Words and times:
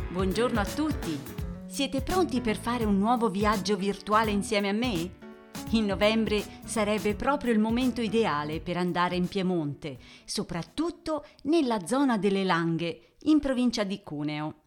Buongiorno 0.10 0.60
a 0.60 0.66
tutti! 0.66 1.20
Siete 1.66 2.04
pronti 2.04 2.40
per 2.40 2.56
fare 2.56 2.84
un 2.84 3.00
nuovo 3.00 3.32
viaggio 3.32 3.76
virtuale 3.76 4.30
insieme 4.30 4.70
a 4.70 4.74
me? 4.74 5.25
In 5.72 5.86
novembre 5.86 6.62
sarebbe 6.64 7.16
proprio 7.16 7.52
il 7.52 7.60
momento 7.60 8.00
ideale 8.00 8.62
per 8.62 8.78
andare 8.78 9.16
in 9.16 9.28
Piemonte, 9.28 9.98
soprattutto 10.24 11.26
nella 11.44 11.86
zona 11.86 12.18
delle 12.18 12.44
Langhe, 12.44 13.16
in 13.24 13.40
provincia 13.40 13.84
di 13.84 14.02
Cuneo. 14.02 14.62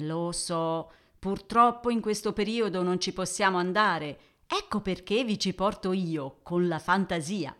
Lo 0.00 0.32
so, 0.32 0.90
purtroppo 1.18 1.90
in 1.90 2.00
questo 2.00 2.32
periodo 2.32 2.82
non 2.82 3.00
ci 3.00 3.12
possiamo 3.12 3.58
andare, 3.58 4.18
ecco 4.46 4.80
perché 4.80 5.24
vi 5.24 5.38
ci 5.38 5.52
porto 5.52 5.92
io, 5.92 6.38
con 6.42 6.68
la 6.68 6.78
fantasia. 6.78 7.54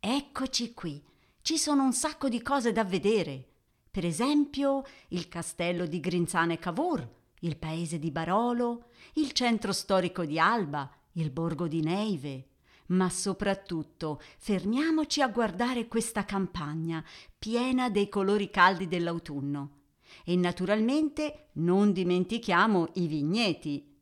Eccoci 0.00 0.74
qui, 0.74 1.00
ci 1.42 1.58
sono 1.58 1.84
un 1.84 1.92
sacco 1.92 2.28
di 2.28 2.42
cose 2.42 2.72
da 2.72 2.84
vedere. 2.84 3.46
Per 3.90 4.04
esempio 4.04 4.82
il 5.08 5.28
castello 5.28 5.86
di 5.86 6.00
Grinzane 6.00 6.58
Cavour, 6.58 7.06
il 7.40 7.56
paese 7.56 7.98
di 7.98 8.10
Barolo, 8.10 8.86
il 9.14 9.32
centro 9.32 9.72
storico 9.72 10.24
di 10.24 10.38
Alba, 10.38 10.90
il 11.12 11.30
borgo 11.30 11.68
di 11.68 11.80
Neive, 11.80 12.46
ma 12.86 13.08
soprattutto 13.08 14.20
fermiamoci 14.38 15.20
a 15.22 15.28
guardare 15.28 15.88
questa 15.88 16.24
campagna 16.24 17.04
piena 17.38 17.90
dei 17.90 18.08
colori 18.08 18.50
caldi 18.50 18.86
dell'autunno. 18.86 19.80
E 20.24 20.36
naturalmente 20.36 21.48
non 21.52 21.92
dimentichiamo 21.92 22.90
i 22.94 23.06
vigneti. 23.06 23.96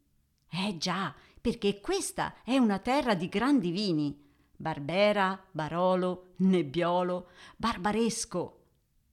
Eh 0.50 0.77
già, 0.77 1.14
perché 1.41 1.80
questa 1.80 2.42
è 2.42 2.56
una 2.58 2.78
terra 2.78 3.14
di 3.14 3.28
grandi 3.28 3.70
vini. 3.70 4.28
Barbera, 4.56 5.42
Barolo, 5.52 6.33
Nebbiolo, 6.36 7.28
Barbaresco. 7.56 8.56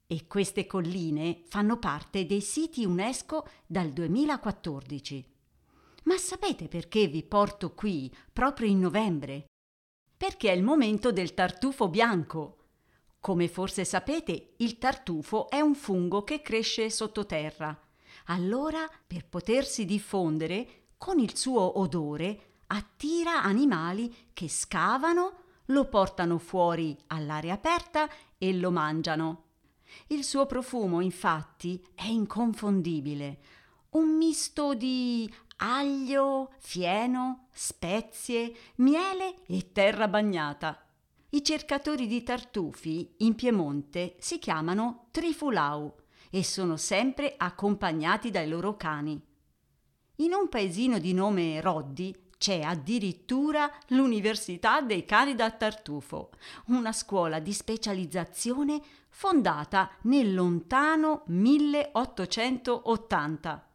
E 0.07 0.25
queste 0.25 0.65
colline 0.65 1.41
fanno 1.45 1.77
parte 1.77 2.25
dei 2.25 2.41
siti 2.41 2.83
UNESCO 2.83 3.47
dal 3.65 3.91
2014. 3.91 5.36
Ma 6.07 6.17
sapete 6.17 6.69
perché 6.69 7.07
vi 7.07 7.21
porto 7.21 7.73
qui 7.73 8.09
proprio 8.31 8.69
in 8.69 8.79
novembre? 8.79 9.47
Perché 10.15 10.49
è 10.49 10.55
il 10.55 10.63
momento 10.63 11.11
del 11.11 11.33
tartufo 11.33 11.89
bianco. 11.89 12.55
Come 13.19 13.49
forse 13.49 13.83
sapete, 13.83 14.53
il 14.57 14.77
tartufo 14.77 15.49
è 15.49 15.59
un 15.59 15.75
fungo 15.75 16.23
che 16.23 16.41
cresce 16.41 16.89
sottoterra. 16.89 17.77
Allora, 18.27 18.89
per 19.05 19.27
potersi 19.27 19.83
diffondere, 19.83 20.85
con 20.97 21.19
il 21.19 21.35
suo 21.35 21.77
odore 21.77 22.61
attira 22.67 23.43
animali 23.43 24.29
che 24.31 24.47
scavano, 24.47 25.43
lo 25.65 25.89
portano 25.89 26.37
fuori 26.37 26.97
all'aria 27.07 27.53
aperta 27.53 28.09
e 28.37 28.53
lo 28.53 28.71
mangiano. 28.71 29.43
Il 30.07 30.23
suo 30.23 30.45
profumo, 30.45 31.01
infatti, 31.01 31.85
è 31.93 32.05
inconfondibile, 32.05 33.39
un 33.89 34.15
misto 34.15 34.73
di 34.73 35.29
aglio, 35.57 36.53
fieno, 36.59 37.47
spezie, 37.51 38.53
miele 38.75 39.35
e 39.47 39.71
terra 39.71 40.07
bagnata. 40.07 40.79
I 41.29 41.43
cercatori 41.43 42.07
di 42.07 42.23
tartufi 42.23 43.15
in 43.17 43.35
Piemonte 43.35 44.15
si 44.19 44.39
chiamano 44.39 45.07
trifulau 45.11 45.93
e 46.29 46.43
sono 46.43 46.77
sempre 46.77 47.33
accompagnati 47.37 48.29
dai 48.29 48.47
loro 48.47 48.77
cani. 48.77 49.19
In 50.17 50.33
un 50.33 50.47
paesino 50.49 50.99
di 50.99 51.13
nome 51.13 51.59
Roddi 51.61 52.15
c'è 52.37 52.61
addirittura 52.61 53.71
l'Università 53.87 54.81
dei 54.81 55.05
cani 55.05 55.33
da 55.35 55.49
tartufo, 55.51 56.29
una 56.67 56.91
scuola 56.91 57.39
di 57.39 57.51
specializzazione 57.51 58.79
fondata 59.09 59.89
nel 60.03 60.31
lontano 60.33 61.23
1880. 61.27 63.66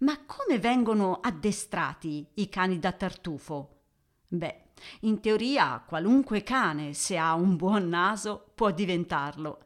Ma 0.00 0.16
come 0.26 0.58
vengono 0.58 1.18
addestrati 1.20 2.26
i 2.34 2.48
cani 2.48 2.78
da 2.78 2.92
tartufo? 2.92 3.80
Beh, 4.28 4.64
in 5.00 5.20
teoria 5.20 5.82
qualunque 5.86 6.42
cane, 6.42 6.92
se 6.94 7.18
ha 7.18 7.34
un 7.34 7.56
buon 7.56 7.88
naso, 7.88 8.50
può 8.54 8.70
diventarlo. 8.70 9.58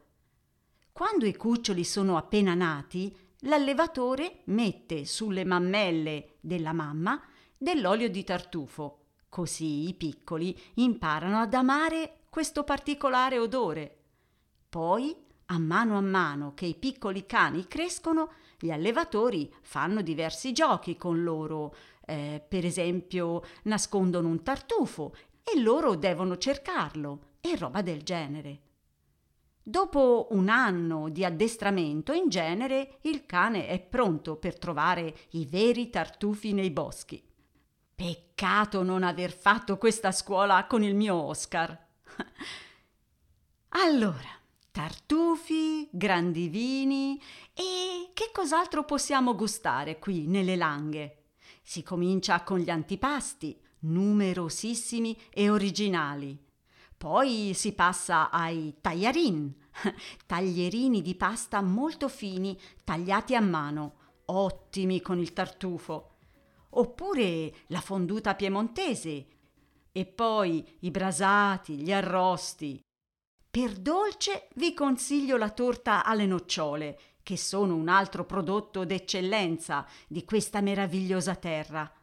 Quando 0.91 1.25
i 1.25 1.35
cuccioli 1.35 1.83
sono 1.83 2.17
appena 2.17 2.53
nati, 2.55 3.15
l'allevatore 3.39 4.41
mette 4.45 5.05
sulle 5.05 5.43
mammelle 5.43 6.37
della 6.39 6.73
mamma 6.73 7.21
dell'olio 7.57 8.09
di 8.09 8.23
tartufo, 8.23 9.05
così 9.29 9.87
i 9.87 9.93
piccoli 9.93 10.57
imparano 10.75 11.39
ad 11.39 11.53
amare 11.53 12.21
questo 12.29 12.63
particolare 12.63 13.37
odore. 13.37 13.97
Poi, 14.69 15.15
a 15.47 15.57
mano 15.57 15.97
a 15.97 16.01
mano 16.01 16.53
che 16.53 16.65
i 16.65 16.75
piccoli 16.75 17.25
cani 17.25 17.67
crescono, 17.67 18.31
gli 18.59 18.71
allevatori 18.71 19.53
fanno 19.61 20.01
diversi 20.01 20.53
giochi 20.53 20.95
con 20.95 21.23
loro, 21.23 21.75
eh, 22.05 22.43
per 22.47 22.65
esempio 22.65 23.43
nascondono 23.63 24.27
un 24.27 24.41
tartufo 24.43 25.13
e 25.43 25.59
loro 25.59 25.95
devono 25.95 26.37
cercarlo 26.37 27.31
e 27.41 27.57
roba 27.57 27.81
del 27.81 28.03
genere. 28.03 28.59
Dopo 29.65 30.27
un 30.31 30.49
anno 30.49 31.07
di 31.07 31.23
addestramento, 31.23 32.11
in 32.11 32.27
genere, 32.27 32.97
il 33.03 33.25
cane 33.25 33.67
è 33.67 33.79
pronto 33.79 34.35
per 34.35 34.57
trovare 34.57 35.15
i 35.31 35.45
veri 35.45 35.89
tartufi 35.89 36.51
nei 36.51 36.69
boschi. 36.69 37.23
Peccato 37.95 38.83
non 38.83 39.03
aver 39.03 39.31
fatto 39.31 39.77
questa 39.77 40.11
scuola 40.11 40.65
con 40.67 40.83
il 40.83 40.95
mio 40.95 41.15
Oscar. 41.15 41.77
allora, 43.69 44.41
tartufi, 44.73 45.87
grandi 45.91 46.47
vini 46.47 47.21
e 47.53 48.09
che 48.11 48.31
cos'altro 48.33 48.83
possiamo 48.83 49.35
gustare 49.35 49.99
qui 49.99 50.25
nelle 50.25 50.55
langhe? 50.55 51.25
Si 51.61 51.83
comincia 51.83 52.41
con 52.41 52.57
gli 52.57 52.71
antipasti, 52.71 53.55
numerosissimi 53.81 55.15
e 55.29 55.51
originali. 55.51 56.43
Poi 56.97 57.51
si 57.53 57.73
passa 57.73 58.31
ai 58.31 58.73
tagliarin, 58.81 59.53
taglierini 60.25 61.03
di 61.03 61.13
pasta 61.13 61.61
molto 61.61 62.09
fini, 62.09 62.59
tagliati 62.83 63.35
a 63.35 63.41
mano, 63.41 63.97
ottimi 64.25 65.01
con 65.01 65.19
il 65.19 65.33
tartufo. 65.33 66.15
Oppure 66.71 67.53
la 67.67 67.79
fonduta 67.79 68.33
piemontese. 68.33 69.27
E 69.91 70.05
poi 70.05 70.65
i 70.79 70.89
brasati, 70.89 71.75
gli 71.75 71.91
arrosti, 71.91 72.81
per 73.53 73.73
dolce 73.73 74.47
vi 74.55 74.73
consiglio 74.73 75.37
la 75.37 75.51
torta 75.51 76.03
alle 76.03 76.25
nocciole, 76.25 76.97
che 77.21 77.37
sono 77.37 77.75
un 77.75 77.87
altro 77.87 78.25
prodotto 78.25 78.83
d'eccellenza 78.83 79.85
di 80.07 80.25
questa 80.25 80.59
meravigliosa 80.59 81.35
terra. 81.35 81.93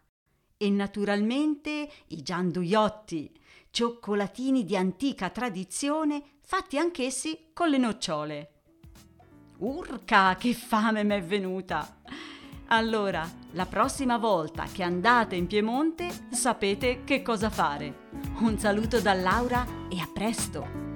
E 0.57 0.71
naturalmente 0.71 1.91
i 2.07 2.23
gianduiotti, 2.23 3.37
cioccolatini 3.69 4.65
di 4.65 4.77
antica 4.77 5.31
tradizione 5.31 6.23
fatti 6.41 6.79
anch'essi 6.79 7.51
con 7.53 7.69
le 7.69 7.79
nocciole. 7.79 8.53
Urca, 9.59 10.37
che 10.37 10.55
fame 10.55 11.03
m'è 11.03 11.21
venuta! 11.21 11.97
Allora, 12.67 13.29
la 13.55 13.67
prossima 13.67 14.19
volta 14.19 14.67
che 14.71 14.85
andate 14.85 15.35
in 15.35 15.49
Piemonte 15.49 16.29
sapete 16.31 17.03
che 17.03 17.23
cosa 17.23 17.51
fare. 17.51 18.09
Un 18.39 18.57
saluto 18.57 19.01
da 19.01 19.15
Laura 19.15 19.67
e 19.91 19.99
a 19.99 20.09
presto! 20.15 20.90